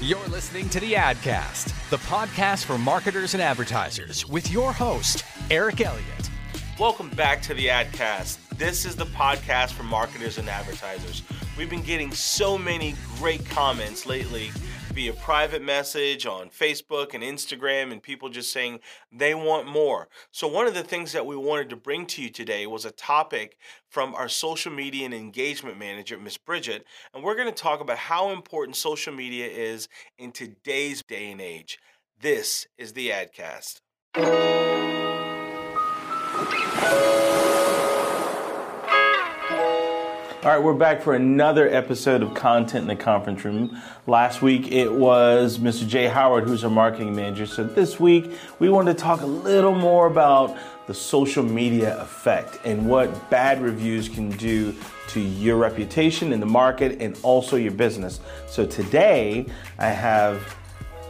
[0.00, 5.80] You're listening to the Adcast, the podcast for marketers and advertisers, with your host, Eric
[5.80, 6.30] Elliott.
[6.78, 8.38] Welcome back to the Adcast.
[8.50, 11.24] This is the podcast for marketers and advertisers.
[11.56, 14.52] We've been getting so many great comments lately
[14.98, 18.80] via private message on Facebook and Instagram, and people just saying
[19.12, 20.08] they want more.
[20.32, 22.90] So, one of the things that we wanted to bring to you today was a
[22.90, 23.56] topic
[23.88, 26.84] from our social media and engagement manager, Miss Bridget,
[27.14, 29.88] and we're going to talk about how important social media is
[30.18, 31.78] in today's day and age.
[32.20, 33.78] This is the Adcast.
[40.48, 43.78] All right, we're back for another episode of Content in the Conference Room.
[44.06, 45.86] Last week it was Mr.
[45.86, 47.44] Jay Howard, who's our marketing manager.
[47.44, 52.60] So this week we wanted to talk a little more about the social media effect
[52.64, 54.74] and what bad reviews can do
[55.08, 58.20] to your reputation in the market and also your business.
[58.46, 59.44] So today
[59.78, 60.56] I have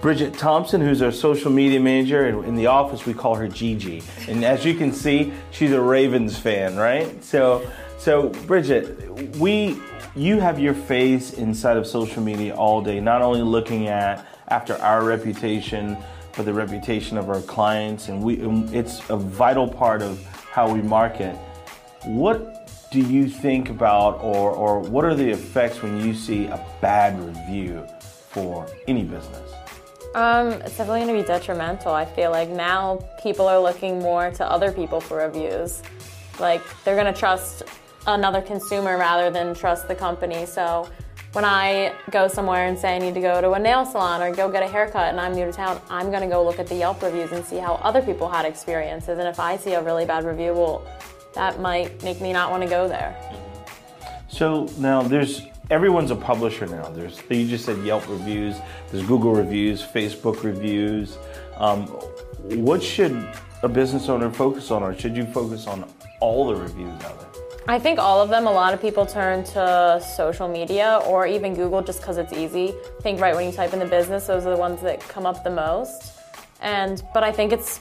[0.00, 4.00] Bridget Thompson, who's our social media manager, and in the office we call her Gigi.
[4.28, 7.24] And as you can see, she's a Ravens fan, right?
[7.24, 7.68] So
[8.04, 9.80] so, Bridget, we
[10.14, 14.74] you have your face inside of social media all day, not only looking at after
[14.74, 15.96] our reputation,
[16.36, 18.36] but the reputation of our clients, and we
[18.78, 21.34] it's a vital part of how we market.
[22.04, 26.62] What do you think about, or or what are the effects when you see a
[26.82, 27.86] bad review
[28.28, 29.50] for any business?
[30.14, 31.94] Um, it's definitely going to be detrimental.
[31.94, 35.82] I feel like now people are looking more to other people for reviews.
[36.38, 37.62] Like they're going to trust
[38.06, 40.46] another consumer rather than trust the company.
[40.46, 40.88] So
[41.32, 44.32] when I go somewhere and say I need to go to a nail salon or
[44.32, 46.76] go get a haircut and I'm new to town, I'm to go look at the
[46.76, 49.18] Yelp reviews and see how other people had experiences.
[49.18, 50.86] And if I see a really bad review, well,
[51.34, 53.16] that might make me not want to go there.
[54.28, 56.88] So now there's everyone's a publisher now.
[56.90, 58.56] There's you just said Yelp reviews.
[58.90, 61.18] There's Google reviews, Facebook reviews.
[61.56, 63.28] Um, what should
[63.62, 65.88] a business owner focus on, or should you focus on
[66.20, 67.33] all the reviews out there?
[67.66, 71.54] I think all of them, a lot of people turn to social media or even
[71.54, 72.74] Google just because it's easy.
[72.98, 75.24] I think right when you type in the business, those are the ones that come
[75.24, 76.12] up the most.
[76.60, 77.80] And but I think it's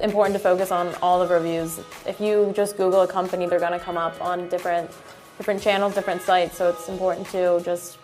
[0.00, 1.78] important to focus on all the reviews.
[2.04, 4.90] If you just Google a company, they're going to come up on different
[5.38, 6.56] different channels, different sites.
[6.56, 7.98] So it's important to just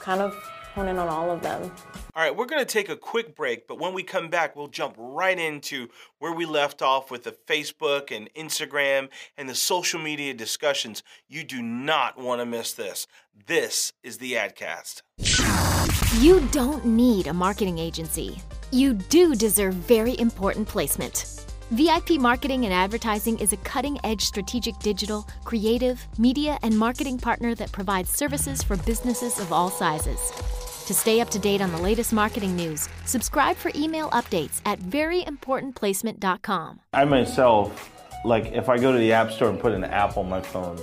[0.00, 0.34] kind of
[0.74, 1.70] hone in on all of them.
[2.16, 4.66] All right, we're going to take a quick break, but when we come back, we'll
[4.66, 9.08] jump right into where we left off with the Facebook and Instagram
[9.38, 11.02] and the social media discussions.
[11.28, 13.06] You do not want to miss this.
[13.46, 15.02] This is the Adcast.
[16.20, 18.40] You don't need a marketing agency.
[18.70, 21.44] You do deserve very important placement.
[21.70, 27.54] VIP Marketing and Advertising is a cutting edge strategic digital, creative, media, and marketing partner
[27.54, 30.32] that provides services for businesses of all sizes.
[30.86, 34.78] To stay up to date on the latest marketing news, subscribe for email updates at
[34.80, 36.80] veryimportantplacement.com.
[36.92, 37.90] I myself,
[38.22, 40.78] like if I go to the App Store and put an app on my phone,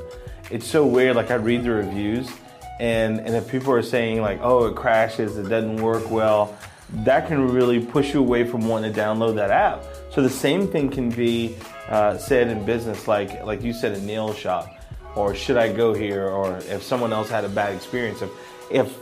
[0.49, 1.15] it's so weird.
[1.15, 2.31] Like I read the reviews,
[2.79, 6.57] and and if people are saying like, oh, it crashes, it doesn't work well,
[7.03, 9.83] that can really push you away from wanting to download that app.
[10.11, 11.57] So the same thing can be
[11.89, 14.67] uh, said in business, like like you said, a nail shop,
[15.13, 18.23] or should I go here, or if someone else had a bad experience.
[18.23, 18.31] If
[18.71, 18.97] if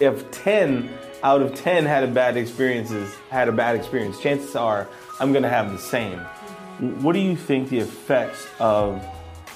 [0.00, 0.90] if 10
[1.22, 4.88] out of 10 had a bad experiences had a bad experience chances are
[5.20, 6.18] i'm going to have the same.
[6.18, 7.02] Mm-hmm.
[7.02, 9.04] what do you think the effects of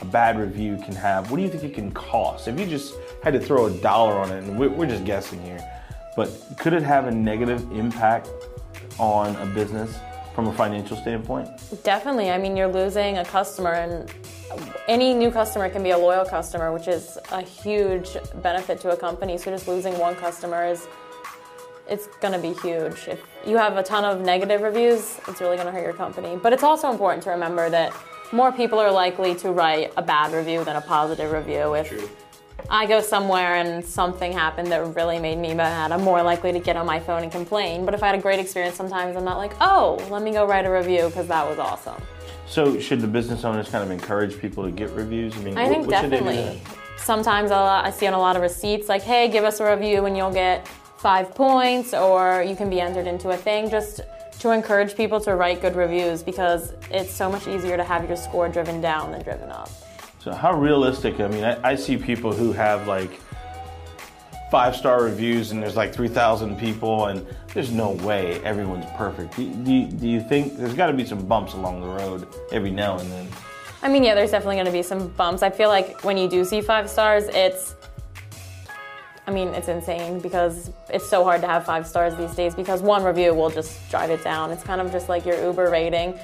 [0.00, 1.28] a bad review can have?
[1.28, 2.46] What do you think it can cost?
[2.46, 5.58] If you just had to throw a dollar on it and we're just guessing here
[6.18, 8.28] but could it have a negative impact
[8.98, 9.96] on a business
[10.34, 11.48] from a financial standpoint?
[11.84, 12.30] Definitely.
[12.30, 14.10] I mean you're losing a customer and
[14.88, 18.96] any new customer can be a loyal customer, which is a huge benefit to a
[18.96, 19.38] company.
[19.38, 20.88] So just losing one customer is
[21.88, 23.08] it's going to be huge.
[23.08, 26.38] If you have a ton of negative reviews, it's really going to hurt your company.
[26.42, 27.94] But it's also important to remember that
[28.32, 31.74] more people are likely to write a bad review than a positive review.
[31.74, 32.08] If True.
[32.68, 36.58] I go somewhere and something happened that really made me mad, I'm more likely to
[36.58, 37.86] get on my phone and complain.
[37.86, 40.44] But if I had a great experience, sometimes I'm not like, oh, let me go
[40.46, 42.02] write a review because that was awesome.
[42.48, 45.36] So should the business owners kind of encourage people to get reviews?
[45.36, 46.60] I mean, I think what, what definitely.
[46.96, 50.16] Sometimes I see on a lot of receipts like, "Hey, give us a review and
[50.16, 50.66] you'll get
[50.96, 53.70] five points," or you can be entered into a thing.
[53.70, 54.00] Just
[54.40, 58.16] to encourage people to write good reviews because it's so much easier to have your
[58.16, 59.68] score driven down than driven up.
[60.20, 61.20] So how realistic?
[61.20, 63.20] I mean, I, I see people who have like
[64.50, 69.36] five star reviews and there's like 3,000 people, and there's no way everyone's perfect.
[69.36, 72.70] Do, do, do you think there's got to be some bumps along the road every
[72.70, 73.28] now and then?
[73.82, 75.42] I mean, yeah, there's definitely going to be some bumps.
[75.42, 77.74] I feel like when you do see five stars, it's
[79.26, 82.80] I mean, it's insane because it's so hard to have five stars these days because
[82.80, 84.50] one review will just drive it down.
[84.50, 86.18] It's kind of just like your Uber rating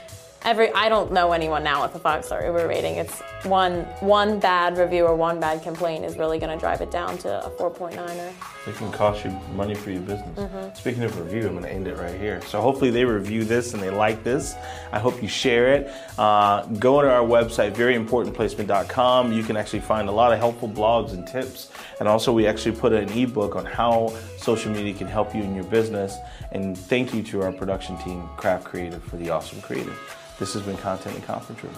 [0.45, 2.97] every I don't know anyone now with a five star Uber rating.
[2.97, 6.91] It's one one bad review or one bad complaint is really going to drive it
[6.91, 8.33] down to a 4.9er.
[8.67, 10.39] It can cost you money for your business.
[10.39, 10.75] Mm-hmm.
[10.75, 12.41] Speaking of review, I'm going to end it right here.
[12.43, 14.55] So hopefully they review this and they like this.
[14.93, 15.91] I hope you share it.
[16.19, 19.33] Uh, go to our website, veryimportantplacement.com.
[19.33, 21.71] You can actually find a lot of helpful blogs and tips.
[22.01, 25.55] And also, we actually put an ebook on how social media can help you in
[25.55, 26.17] your business.
[26.53, 29.99] And thank you to our production team, Craft Creative, for the awesome creative.
[30.39, 31.75] This has been Content and Conference Room.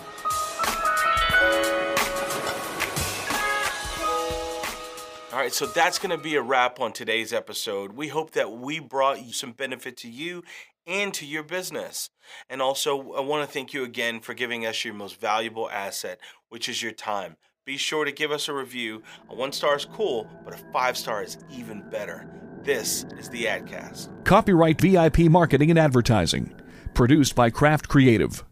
[5.33, 7.93] All right, so that's going to be a wrap on today's episode.
[7.93, 10.43] We hope that we brought you some benefit to you
[10.87, 12.11] and to your business.
[12.49, 16.19] And also, I want to thank you again for giving us your most valuable asset,
[16.49, 17.37] which is your time.
[17.65, 19.03] Be sure to give us a review.
[19.29, 22.46] A one star is cool, but a five star is even better.
[22.67, 24.25] This is the AdCast.
[24.25, 26.53] Copyright VIP Marketing and Advertising.
[26.95, 28.43] Produced by Craft Creative.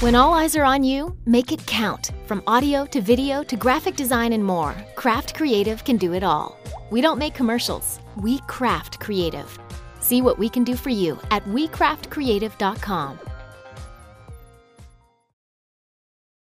[0.00, 2.10] When all eyes are on you, make it count.
[2.26, 6.60] From audio to video to graphic design and more, Craft Creative can do it all.
[6.90, 9.58] We don't make commercials, we craft creative.
[10.00, 13.20] See what we can do for you at wecraftcreative.com.